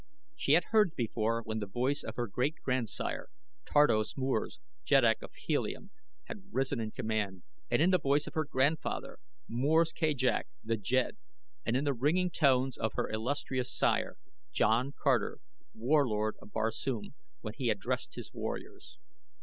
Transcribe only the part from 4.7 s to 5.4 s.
Jeddak of